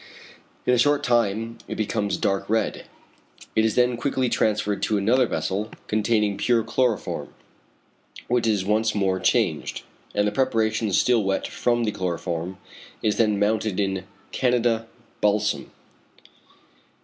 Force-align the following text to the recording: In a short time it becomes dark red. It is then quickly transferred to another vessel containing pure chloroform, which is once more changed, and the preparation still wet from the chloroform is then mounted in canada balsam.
In 0.65 0.73
a 0.73 0.79
short 0.79 1.03
time 1.03 1.59
it 1.67 1.75
becomes 1.75 2.17
dark 2.17 2.49
red. 2.49 2.85
It 3.55 3.63
is 3.63 3.75
then 3.75 3.97
quickly 3.97 4.29
transferred 4.29 4.81
to 4.81 4.97
another 4.97 5.27
vessel 5.27 5.69
containing 5.85 6.37
pure 6.37 6.63
chloroform, 6.63 7.31
which 8.27 8.47
is 8.47 8.65
once 8.65 8.95
more 8.95 9.19
changed, 9.19 9.83
and 10.15 10.27
the 10.27 10.31
preparation 10.31 10.91
still 10.91 11.23
wet 11.23 11.45
from 11.45 11.83
the 11.83 11.91
chloroform 11.91 12.57
is 13.03 13.17
then 13.17 13.37
mounted 13.37 13.79
in 13.79 14.05
canada 14.31 14.87
balsam. 15.21 15.69